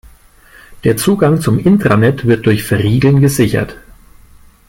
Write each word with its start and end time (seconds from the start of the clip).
Der 0.83 0.97
Zugang 0.97 1.41
zum 1.41 1.59
Intranet 1.59 2.25
wird 2.25 2.47
durch 2.47 2.63
Verriegeln 2.63 3.21
gesichert. 3.21 3.77